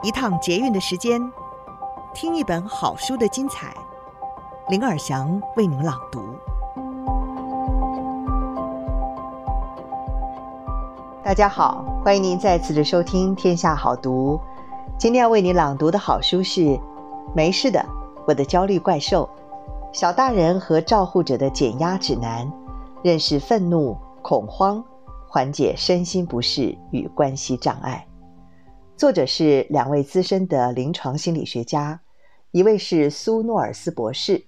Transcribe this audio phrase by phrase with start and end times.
[0.00, 1.20] 一趟捷运的时间，
[2.14, 3.74] 听一本好书的精彩。
[4.68, 6.22] 林尔祥为您朗读。
[11.24, 14.36] 大家好，欢迎您再次的收听《天下好读》。
[14.96, 16.60] 今天要为您朗读的好书是
[17.34, 17.84] 《没事的，
[18.24, 19.28] 我的焦虑怪兽》，
[19.98, 22.48] 小大人和照护者的减压指南，
[23.02, 24.82] 认识愤怒、恐慌，
[25.26, 28.07] 缓解身心不适与关系障碍。
[28.98, 32.00] 作者是两位资深的临床心理学家，
[32.50, 34.42] 一位是苏诺尔斯博士，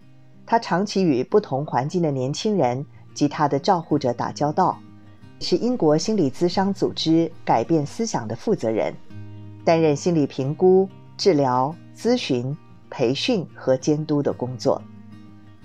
[0.44, 4.76] 他长期与不同环境的年轻人及他的照护者打交道，
[5.38, 8.92] 是英国心理咨商组织改变思想的负责人，
[9.64, 12.52] 担任心理评估、治疗、咨询、
[12.90, 14.82] 培训和监督的工作。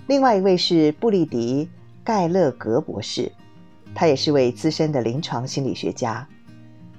[0.06, 1.64] 另外一位是布利迪·
[2.04, 3.32] 盖勒格博士，
[3.96, 6.24] 他也是位资深的临床心理学家。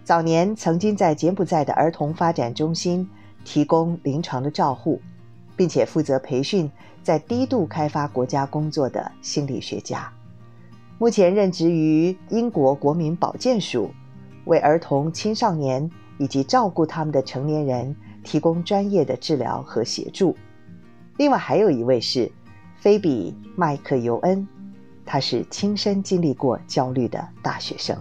[0.07, 3.05] 早年曾经在柬埔寨的儿童发展中心
[3.43, 5.01] 提供临床的照护，
[5.57, 6.71] 并且负责培训
[7.03, 10.09] 在低度开发国家工作的心理学家。
[10.97, 13.91] 目前任职于英国国民保健署，
[14.45, 20.33] 为儿童、青少年以及照顾他们的成年人提供专业的治疗和协助。
[21.17, 22.31] 另外还有一位是
[22.77, 24.47] 菲比·麦克尤恩，
[25.05, 27.97] 他是亲身经历过焦虑的大学生。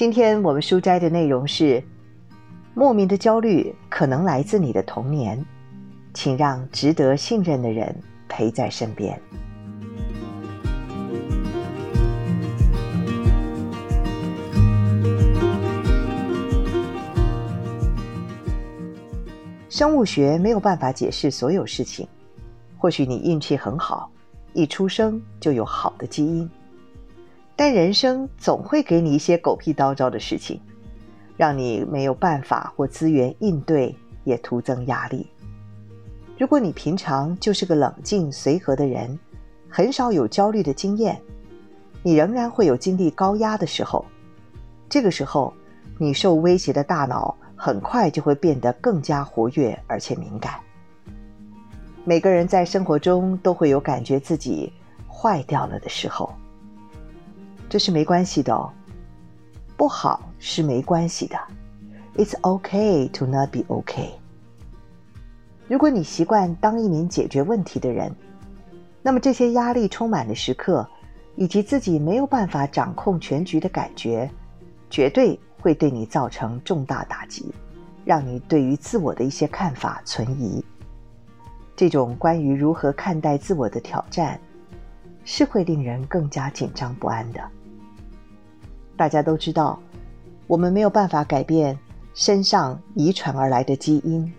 [0.00, 1.84] 今天我们书斋的内容是：
[2.72, 5.44] 莫名的焦虑可能来自你的童年，
[6.14, 7.94] 请让值得信任的人
[8.26, 9.20] 陪在身边。
[19.68, 22.08] 生物学没有办法解释所有事情，
[22.78, 24.10] 或许你运气很好，
[24.54, 26.50] 一出生就有好的基因。
[27.60, 30.58] 但人生总会给你一些狗屁叨叨的事情，
[31.36, 33.94] 让你没有办法或资源应对，
[34.24, 35.26] 也徒增压力。
[36.38, 39.18] 如果你平常就是个冷静随和的人，
[39.68, 41.20] 很少有焦虑的经验，
[42.02, 44.02] 你仍然会有经历高压的时候。
[44.88, 45.52] 这个时候，
[45.98, 50.54] 你受威胁的大脑很快就会变得更加活跃而且敏感。
[52.06, 54.72] 每个人在生活中都会有感觉自己
[55.06, 56.32] 坏掉了的时候。
[57.70, 58.68] 这是没关系的哦，
[59.76, 61.38] 不好是没关系的
[62.16, 64.10] ，It's okay to not be okay。
[65.68, 68.12] 如果你习惯当一名解决问题的人，
[69.02, 70.84] 那么这些压力充满的时刻，
[71.36, 74.28] 以及自己没有办法掌控全局的感觉，
[74.90, 77.54] 绝对会对你造成重大打击，
[78.04, 80.64] 让你对于自我的一些看法存疑。
[81.76, 84.40] 这种关于如何看待自我的挑战，
[85.24, 87.40] 是会令人更加紧张不安的。
[89.00, 89.80] 大家都知道，
[90.46, 91.78] 我们没有办法改变
[92.12, 94.30] 身上遗传而来的基因。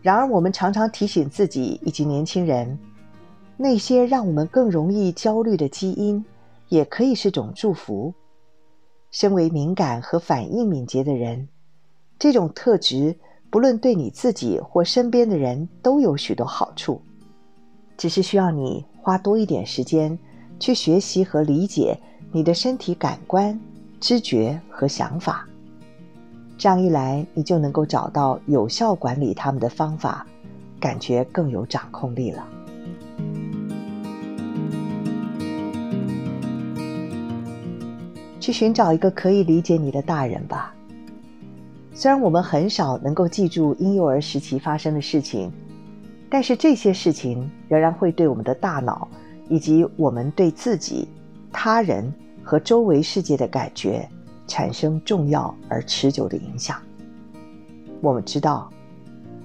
[0.00, 2.78] 然而，我们常常提醒自己以及年轻人，
[3.56, 6.24] 那些让我们更容易焦虑的基因，
[6.68, 8.14] 也可以是种祝福。
[9.10, 11.48] 身为敏感和反应敏捷的人，
[12.16, 13.18] 这种特质
[13.50, 17.02] 不论对你自己或身边的人都有许多好处，
[17.96, 20.16] 只是需要你花多一点时间
[20.60, 21.98] 去学习和理解。
[22.30, 23.58] 你的身体感官、
[23.98, 25.48] 知觉和想法，
[26.58, 30.26] 这样一来，你就能够找到有效管理他们的方法，
[30.78, 32.46] 感觉更有掌控力了。
[38.38, 40.74] 去寻找一个可以理解你的大人吧。
[41.94, 45.50] 虽然我们很少能够记住婴幼儿时期发生的事情，
[46.28, 49.08] 但是这些事情仍然会对我们的大脑
[49.48, 51.08] 以及我们对自己。
[51.52, 54.08] 他人和周围世界的感觉
[54.46, 56.80] 产生重要而持久的影响。
[58.00, 58.70] 我们知道，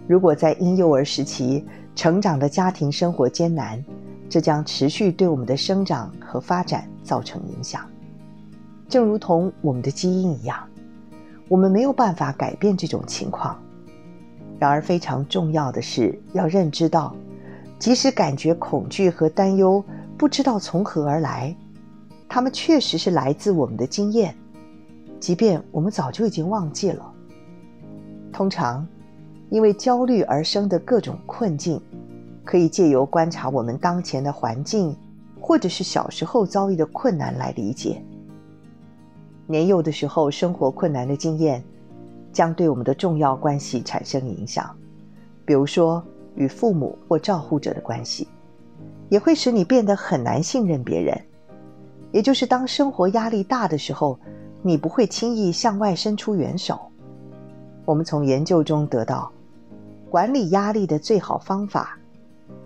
[0.07, 1.65] 如果在婴幼儿时期
[1.95, 3.83] 成长的家庭生活艰难，
[4.29, 7.87] 这将持续对我们的生长和发展造成影响。
[8.87, 10.57] 正如同我们的基因一样，
[11.47, 13.59] 我们没有办法改变这种情况。
[14.59, 17.15] 然而，非常重要的是要认知到，
[17.79, 19.83] 即使感觉恐惧和担忧
[20.17, 21.55] 不知道从何而来。
[22.33, 24.35] 他们确实是来自我们的经验，
[25.19, 27.13] 即便我们早就已经忘记了。
[28.31, 28.87] 通常，
[29.51, 31.79] 因为焦虑而生的各种困境，
[32.43, 34.97] 可以借由观察我们当前的环境，
[35.39, 38.03] 或者是小时候遭遇的困难来理解。
[39.45, 41.63] 年幼的时候生活困难的经验，
[42.31, 44.75] 将对我们的重要关系产生影响，
[45.45, 46.03] 比如说
[46.33, 48.27] 与父母或照护者的关系，
[49.07, 51.15] 也会使你变得很难信任别人。
[52.13, 54.17] 也就是当生活压力大的时候，
[54.61, 56.79] 你不会轻易向外伸出援手。
[57.83, 59.29] 我们从研究中得到，
[60.09, 61.97] 管理压力的最好方法，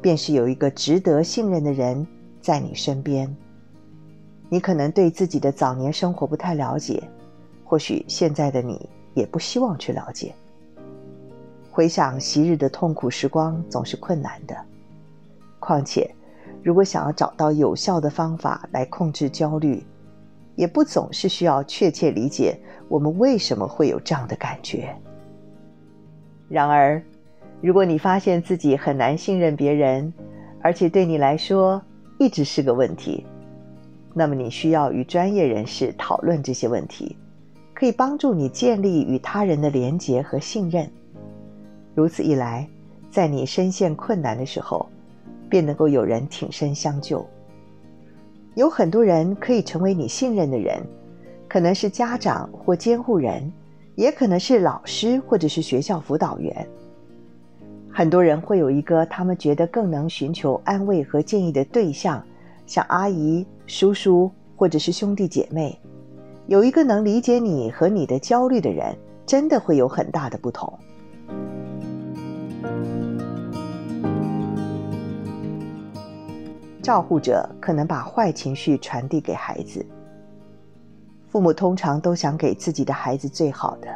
[0.02, 2.06] 便是有一个值得信任的人
[2.42, 3.34] 在你身边。
[4.50, 7.02] 你可能对自己的早年生活不太了解，
[7.64, 10.36] 或许现在的你也不希望去了解。
[11.72, 14.56] 回想昔日的痛苦时光，总是困难的。
[15.60, 16.14] 况且，
[16.68, 19.82] 如果想要找到有效的方法来控制焦虑，
[20.54, 22.60] 也不总是需要确切理解
[22.90, 24.94] 我们为什么会有这样的感觉。
[26.50, 27.02] 然而，
[27.62, 30.14] 如果你发现自己很难信任别人，
[30.62, 31.82] 而且对你来说
[32.20, 33.26] 一直是个问题，
[34.14, 37.16] 那么你需要与专业人士讨论这些问题，
[37.74, 40.86] 可以帮助你建立与他人的连结和信任。
[41.96, 42.68] 如此一来，
[43.10, 44.86] 在你深陷困难的时候，
[45.50, 47.26] 便能够有人挺身相救。
[48.56, 50.82] 有很多人可以成为你信任的人，
[51.48, 53.52] 可能是家长或监护人，
[53.96, 56.68] 也可能是老师或者是学校辅导员。
[57.92, 62.24] 很多人会有一个他们觉得更能寻求安慰和建议的对象，
[62.66, 65.80] 像阿姨、叔叔或者是兄弟姐妹。
[66.48, 68.96] 有一个能理解你和你的焦虑的人，
[69.26, 70.72] 真的会有很大的不同。
[76.88, 79.86] 照护者可能把坏情绪传递给孩子。
[81.28, 83.94] 父母通常都想给自己的孩子最好的，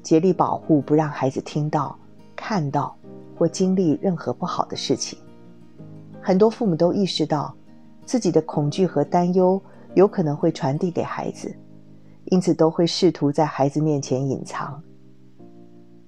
[0.00, 1.98] 竭力保护，不让孩子听到、
[2.36, 2.96] 看到
[3.36, 5.18] 或经历任何不好的事情。
[6.22, 7.52] 很多父母都意识到
[8.06, 9.60] 自己的恐惧和担忧
[9.94, 11.52] 有可能会传递给孩子，
[12.26, 14.80] 因此都会试图在孩子面前隐藏。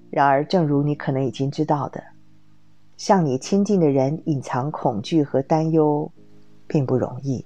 [0.09, 2.01] 然而，正如你可能已经知道的，
[2.97, 6.11] 向你亲近的人隐藏恐惧和担忧，
[6.65, 7.45] 并不容易，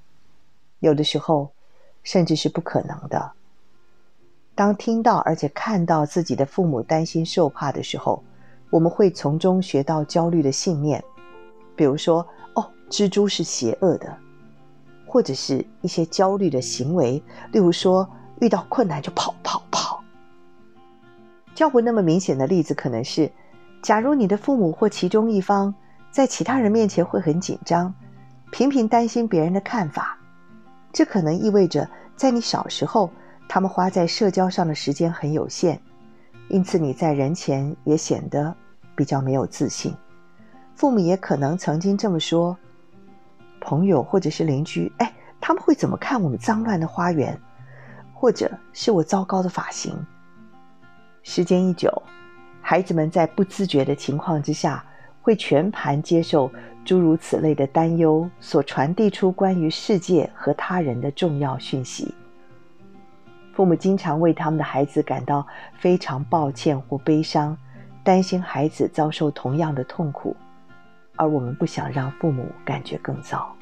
[0.79, 1.51] 有的时候，
[2.03, 3.33] 甚至是不可能的。
[4.55, 8.23] 当听到而且看到自己的父母担心受怕的时候，
[8.69, 11.03] 我们会从中学到焦虑的信念，
[11.75, 12.25] 比如说，
[12.55, 14.17] 哦，蜘蛛是邪恶的，
[15.05, 17.21] 或者是一些焦虑的行为，
[17.51, 18.09] 例如说，
[18.39, 20.01] 遇到困难就跑跑跑。
[21.53, 23.29] 教不那么明显的例子可能是。
[23.81, 25.73] 假如你的父母或其中一方
[26.11, 27.93] 在其他人面前会很紧张，
[28.51, 30.17] 频频担心别人的看法，
[30.93, 33.09] 这可能意味着在你小时候，
[33.49, 35.79] 他们花在社交上的时间很有限，
[36.47, 38.55] 因此你在人前也显得
[38.95, 39.95] 比较没有自信。
[40.75, 42.55] 父母也可能曾经这么说：
[43.59, 47.39] 朋友或者是邻居，哎，他们会怎么看我们脏乱的花园，
[48.13, 49.97] 或者是我糟糕的发型？
[51.23, 51.91] 时间一久。
[52.61, 54.83] 孩子们在不自觉的情况之下，
[55.21, 56.49] 会全盘接受
[56.85, 62.13] 诸如此类的担忧所传递出关于世界和他人的重要讯息。
[63.53, 65.45] 父母经常为他们的孩子感到
[65.77, 67.57] 非常抱歉或悲伤，
[68.03, 70.35] 担心孩子遭受同样的痛苦，
[71.17, 73.53] 而我们不想让父母感觉更糟。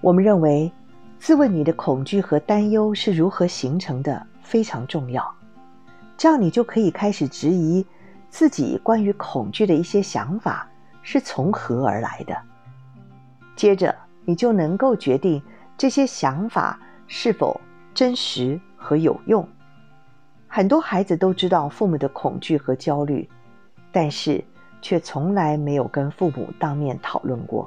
[0.00, 0.72] 我们认为，
[1.18, 5.22] 自问你的恐惧和担忧是如何形成的非常重要。
[6.20, 7.82] 这样，你就可以开始质疑
[8.28, 10.68] 自己关于恐惧的一些想法
[11.00, 12.36] 是从何而来的。
[13.56, 13.96] 接着，
[14.26, 15.42] 你就能够决定
[15.78, 17.58] 这些想法是否
[17.94, 19.48] 真实和有用。
[20.46, 23.26] 很多孩子都知道父母的恐惧和焦虑，
[23.90, 24.44] 但是
[24.82, 27.66] 却从来没有跟父母当面讨论过。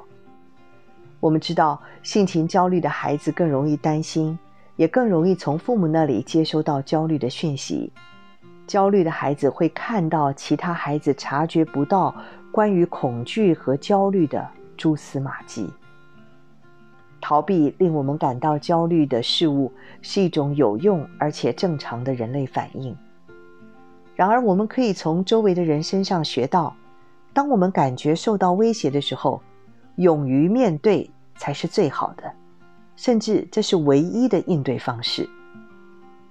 [1.18, 4.38] 我们知道，性情焦虑的孩子更容易担心，
[4.76, 7.92] 也更容易从父母那里接收到焦虑的讯息。
[8.66, 12.14] 焦虑的孩子会看到其他孩子察觉不到
[12.50, 15.68] 关于恐惧和焦虑的蛛丝马迹。
[17.20, 22.94] 逃避令我们感到焦虑的事物是一种有用而且正常的人类反应。
[24.14, 26.76] 然而，我们可以从周围的人身上学到，
[27.32, 29.40] 当我们感觉受到威胁的时候，
[29.96, 32.30] 勇于面对才是最好的，
[32.94, 35.28] 甚至这是唯一的应对方式。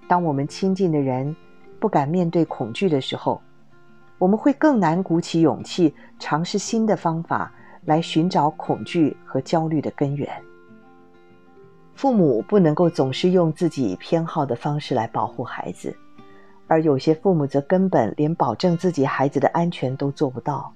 [0.08, 1.36] 当我们亲近的人，
[1.84, 3.42] 不敢面对恐惧的时候，
[4.18, 7.52] 我们会更难鼓起勇气尝试新的方法
[7.84, 10.30] 来寻找恐惧和焦虑的根源。
[11.94, 15.94] 父母不能够总是用自己偏好的方式来保护孩子，
[16.68, 20.74] 而有些父母则根本连保证自己孩子的安全都做不到。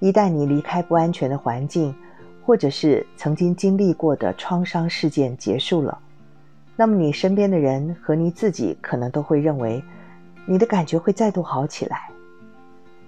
[0.00, 1.96] 一旦你离开不安全的环境，
[2.44, 5.98] 或者是曾经经历过的创伤事件结束了，
[6.78, 9.82] 那么你身边的人和你自己可能都会认为，
[10.46, 12.10] 你的感觉会再度好起来。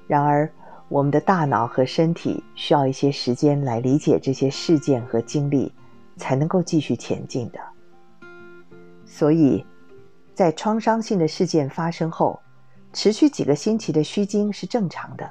[0.06, 0.50] 然而，
[0.88, 5.70] 我们的大脑和身体需要一些时间来理解这些事件和经历，
[6.16, 7.60] 才能够继续前进的。
[9.04, 9.62] 所以，
[10.32, 12.40] 在创伤性的事件发生后，
[12.94, 15.30] 持续几个星期的虚惊是正常的。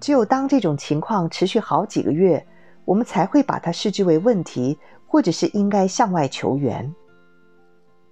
[0.00, 2.44] 只有当这种情况持续好几个月，
[2.84, 4.76] 我们才会把它视之为问题，
[5.06, 6.92] 或者是应该向外求援。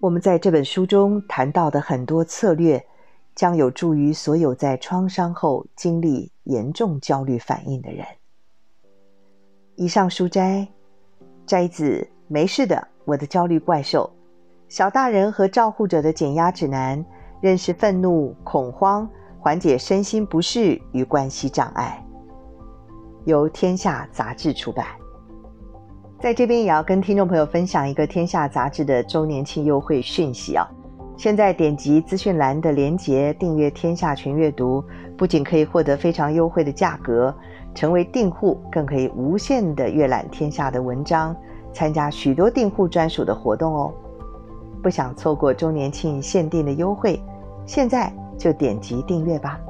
[0.01, 2.83] 我们在这本书中谈到的很多策略，
[3.35, 8.07] 将有助于所有在创伤后经历严重焦虑反应的人。
[9.77, 10.67] 以上书摘
[11.45, 14.11] 摘自《没事的，我的焦虑怪兽》，
[14.75, 17.05] 小大人和照护者的减压指南，
[17.43, 19.09] 认识愤怒、恐慌。
[19.43, 22.05] 缓解身心不适与关系障碍，
[23.25, 25.00] 由天下杂志出版。
[26.21, 30.69] 在这边也要跟听众朋友分享一个天下杂志的周年庆优惠讯息啊！
[31.17, 34.85] 现在点击资讯栏的连接订阅天下全阅读，
[35.17, 37.35] 不仅可以获得非常优惠的价格，
[37.75, 41.35] 成为订户更可以无限的阅览天下的文章，
[41.73, 43.93] 参加许多订户专属的活动哦！
[44.83, 47.19] 不想错过周年庆限定的优惠，
[47.65, 48.13] 现在。
[48.41, 49.61] 就点击订阅吧。